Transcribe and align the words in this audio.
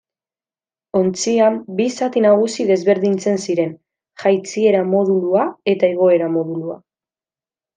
Ontzian 0.99 1.59
bi 1.79 1.85
zati 2.05 2.23
nagusi 2.25 2.65
desberdintzen 2.71 3.37
ziren: 3.43 3.77
jaitsiera-modulua 4.25 5.47
eta 5.75 5.93
igoera-modulua. 5.97 6.81